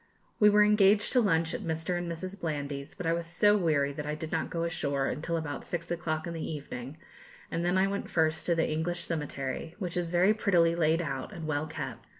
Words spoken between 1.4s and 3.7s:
at Mr. and Mrs. Blandy's, but I was so